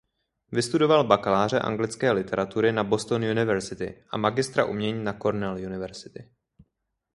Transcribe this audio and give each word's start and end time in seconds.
Vystudoval 0.51 1.03
bakaláře 1.07 1.59
anglické 1.59 2.11
literatury 2.11 2.71
na 2.71 2.83
Boston 2.83 3.23
University 3.23 4.03
a 4.09 4.17
magistra 4.17 4.65
umění 4.65 5.03
na 5.03 5.13
Cornell 5.13 5.55
University. 5.55 6.29